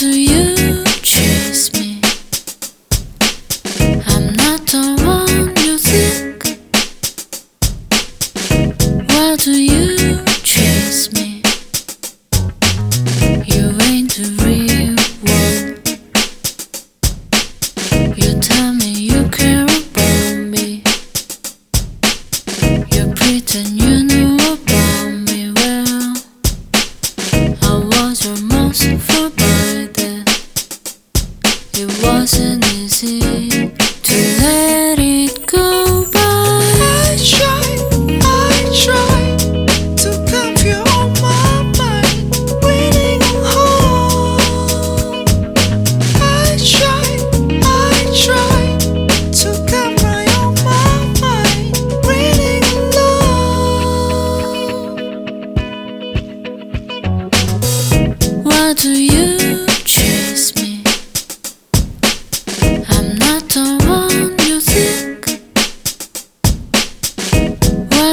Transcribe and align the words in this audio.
do 0.00 0.18
you 0.18 0.82
trust 1.02 1.74
me? 1.74 2.00
I'm 4.06 4.32
not 4.32 4.60
the 4.66 4.96
one 5.04 5.54
you 5.62 5.76
think. 5.76 6.40
Why 9.10 9.36
do 9.36 9.52
you 9.52 10.24
trust 10.42 11.12
me? 11.12 11.42
You 13.44 13.76
ain't 13.88 14.10
the 14.16 14.24
real 14.40 14.96
one. 15.28 15.76
You 18.16 18.40
tell 18.40 18.72
me 18.72 18.90
you 19.10 19.28
care 19.28 19.64
about 19.64 20.36
me. 20.48 20.82
You 22.90 23.12
pretend 23.14 23.78
you 23.78 24.04
know 24.04 24.54
about 24.54 25.10
me 25.28 25.52
well. 25.56 26.16
I 27.60 27.74
was 27.84 28.24
your 28.24 28.40
most. 28.40 29.09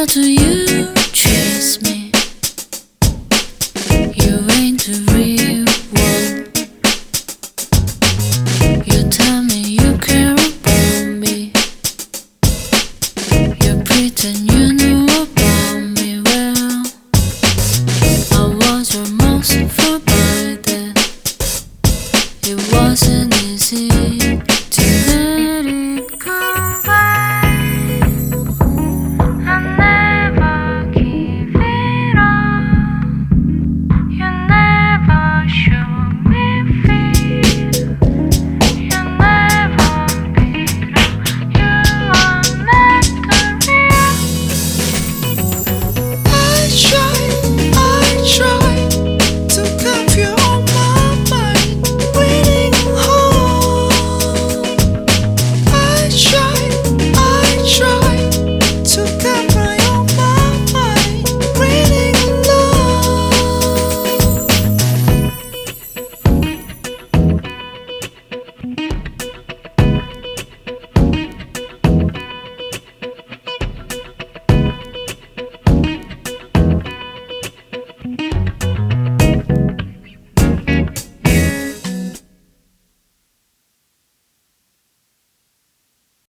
Do 0.07 0.21
you 0.21 0.93
chase 1.11 1.81
me? 1.81 2.11
You 4.15 4.39
ain't 4.51 4.81
the 4.85 5.05
real 5.11 5.46